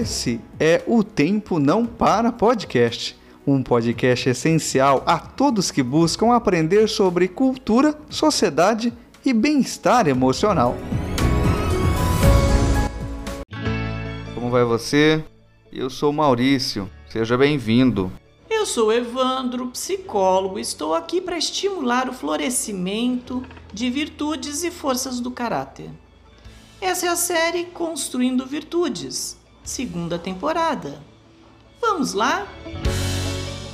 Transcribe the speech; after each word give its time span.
Esse 0.00 0.40
é 0.58 0.82
o 0.86 1.04
Tempo 1.04 1.58
Não 1.58 1.84
Para 1.84 2.32
Podcast, 2.32 3.14
um 3.46 3.62
podcast 3.62 4.30
essencial 4.30 5.02
a 5.04 5.18
todos 5.18 5.70
que 5.70 5.82
buscam 5.82 6.32
aprender 6.32 6.88
sobre 6.88 7.28
cultura, 7.28 7.94
sociedade 8.08 8.94
e 9.22 9.34
bem-estar 9.34 10.08
emocional. 10.08 10.74
Como 14.34 14.48
vai 14.48 14.64
você? 14.64 15.22
Eu 15.70 15.90
sou 15.90 16.14
Maurício, 16.14 16.88
seja 17.10 17.36
bem-vindo. 17.36 18.10
Eu 18.48 18.64
sou 18.64 18.90
Evandro, 18.90 19.66
psicólogo, 19.66 20.58
estou 20.58 20.94
aqui 20.94 21.20
para 21.20 21.36
estimular 21.36 22.08
o 22.08 22.14
florescimento 22.14 23.44
de 23.70 23.90
virtudes 23.90 24.64
e 24.64 24.70
forças 24.70 25.20
do 25.20 25.30
caráter. 25.30 25.90
Essa 26.80 27.04
é 27.04 27.08
a 27.10 27.16
série 27.16 27.64
Construindo 27.66 28.46
Virtudes, 28.46 29.38
segunda 29.70 30.18
temporada. 30.18 31.00
Vamos 31.80 32.12
lá? 32.12 32.46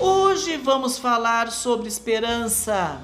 Hoje 0.00 0.56
vamos 0.56 0.98
falar 0.98 1.52
sobre 1.52 1.86
esperança. 1.86 3.00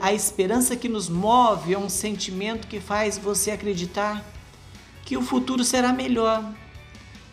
A 0.00 0.12
esperança 0.12 0.74
que 0.74 0.88
nos 0.88 1.10
move 1.10 1.74
é 1.74 1.78
um 1.78 1.90
sentimento 1.90 2.66
que 2.66 2.80
faz 2.80 3.18
você 3.18 3.50
acreditar 3.50 4.24
que 5.04 5.18
o 5.18 5.22
futuro 5.22 5.62
será 5.62 5.92
melhor 5.92 6.42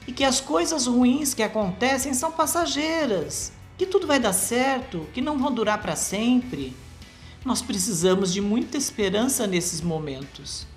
e 0.05 0.12
que 0.12 0.26
as 0.26 0.41
coisas 0.41 0.88
ruins 0.88 1.34
que 1.34 1.44
acontecem 1.44 2.13
são 2.13 2.32
passageiras, 2.32 3.54
que 3.77 3.85
tudo 3.85 4.05
vai 4.05 4.20
dar 4.20 4.34
certo, 4.34 5.07
que 5.13 5.21
não 5.21 5.38
vão 5.38 5.54
durar 5.54 5.82
para 5.82 5.96
sempre. 5.96 6.76
Nós 7.46 7.62
precisamos 7.62 8.34
de 8.34 8.41
muita 8.41 8.77
esperança 8.77 9.48
nesses 9.48 9.80
momentos. 9.80 10.68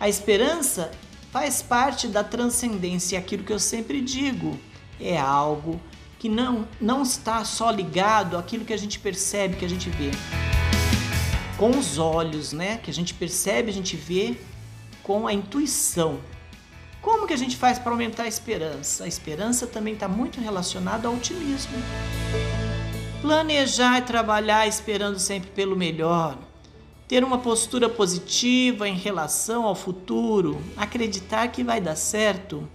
A 0.00 0.08
esperança 0.08 0.90
faz 1.30 1.62
parte 1.62 2.08
da 2.08 2.24
transcendência, 2.24 3.18
aquilo 3.18 3.44
que 3.44 3.52
eu 3.52 3.58
sempre 3.58 4.00
digo, 4.00 4.58
é 5.00 5.18
algo 5.18 5.80
que 6.18 6.28
não, 6.28 6.66
não 6.80 7.02
está 7.02 7.44
só 7.44 7.70
ligado 7.70 8.36
àquilo 8.36 8.64
que 8.64 8.72
a 8.72 8.76
gente 8.76 8.98
percebe, 8.98 9.56
que 9.56 9.64
a 9.64 9.68
gente 9.68 9.88
vê. 9.90 10.10
Com 11.56 11.70
os 11.70 11.98
olhos, 11.98 12.52
né? 12.52 12.78
Que 12.78 12.90
a 12.90 12.94
gente 12.94 13.14
percebe, 13.14 13.70
a 13.70 13.74
gente 13.74 13.96
vê 13.96 14.36
com 15.02 15.26
a 15.26 15.32
intuição. 15.32 16.20
Como 17.00 17.26
que 17.26 17.32
a 17.32 17.38
gente 17.38 17.56
faz 17.56 17.78
para 17.78 17.92
aumentar 17.92 18.24
a 18.24 18.28
esperança? 18.28 19.04
A 19.04 19.08
esperança 19.08 19.66
também 19.66 19.94
está 19.94 20.08
muito 20.08 20.40
relacionada 20.40 21.08
ao 21.08 21.14
otimismo. 21.14 21.72
Planejar 23.20 23.98
e 23.98 24.02
trabalhar 24.02 24.66
esperando 24.66 25.18
sempre 25.18 25.50
pelo 25.50 25.76
melhor. 25.76 26.47
Ter 27.08 27.24
uma 27.24 27.38
postura 27.38 27.88
positiva 27.88 28.86
em 28.86 28.94
relação 28.94 29.64
ao 29.64 29.74
futuro, 29.74 30.60
acreditar 30.76 31.48
que 31.48 31.64
vai 31.64 31.80
dar 31.80 31.96
certo. 31.96 32.68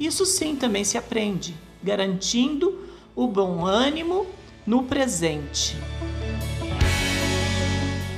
Isso 0.00 0.24
sim 0.24 0.56
também 0.56 0.82
se 0.82 0.96
aprende, 0.96 1.54
garantindo 1.82 2.88
o 3.14 3.28
bom 3.28 3.66
ânimo 3.66 4.26
no 4.66 4.84
presente. 4.84 5.76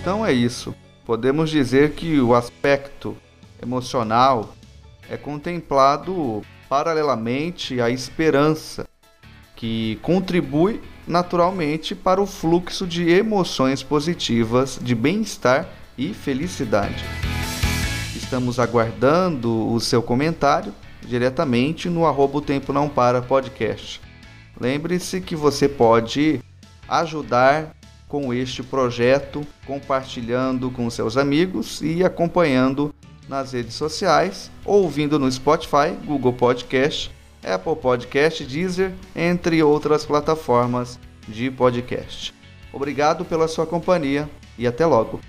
Então 0.01 0.25
é 0.25 0.33
isso. 0.33 0.73
Podemos 1.05 1.51
dizer 1.51 1.95
que 1.95 2.21
o 2.21 2.37
aspecto 2.37 3.17
emocional 3.61 4.55
é 5.11 5.17
contemplado 5.17 6.41
paralelamente 6.69 7.81
à 7.81 7.91
esperança, 7.91 8.89
que 9.59 9.99
contribui 10.03 10.81
naturalmente 11.05 11.93
para 11.93 12.23
o 12.23 12.27
fluxo 12.27 12.87
de 12.87 13.11
emoções 13.11 13.83
positivas, 13.83 14.79
de 14.81 14.95
bem-estar 14.95 15.69
e 15.99 16.15
felicidade. 16.15 17.05
Estamos 18.15 18.61
aguardando 18.61 19.69
o 19.73 19.81
seu 19.81 20.01
comentário 20.01 20.73
diretamente 21.05 21.91
no 21.91 22.07
arroba 22.07 22.39
o 22.39 22.41
Tempo 22.41 22.73
Não 22.73 22.89
Para 22.89 23.21
podcast. 23.21 24.01
Lembre-se 24.61 25.21
que 25.21 25.35
você 25.35 25.69
pode 25.69 26.41
ajudar 26.89 27.75
com 28.07 28.33
este 28.33 28.63
projeto, 28.63 29.45
compartilhando 29.67 30.71
com 30.71 30.89
seus 30.89 31.17
amigos 31.17 31.81
e 31.83 32.05
acompanhando 32.05 32.95
nas 33.29 33.53
redes 33.53 33.75
sociais, 33.75 34.53
ouvindo 34.65 35.19
no 35.19 35.31
Spotify, 35.31 35.91
Google 36.05 36.33
Podcast, 36.33 37.11
Apple 37.45 37.77
Podcast, 37.77 38.45
Deezer, 38.45 38.93
entre 39.15 39.63
outras 39.63 40.05
plataformas 40.05 40.99
de 41.27 41.51
podcast. 41.51 42.35
Obrigado 42.73 43.25
pela 43.25 43.49
sua 43.49 43.67
companhia 43.67 44.29
e 44.59 44.67
até 44.67 44.85
logo. 44.85 45.21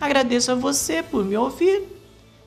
Agradeço 0.00 0.52
a 0.52 0.54
você 0.54 1.02
por 1.02 1.24
me 1.24 1.36
ouvir. 1.36 1.82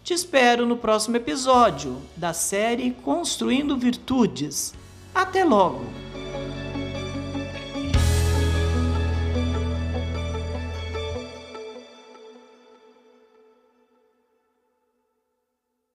Te 0.04 0.14
espero 0.14 0.66
no 0.66 0.78
próximo 0.78 1.18
episódio 1.18 1.98
da 2.16 2.34
série 2.34 2.92
Construindo 2.92 3.78
Virtudes. 3.78 4.74
Até 5.14 5.44
logo! 5.44 5.99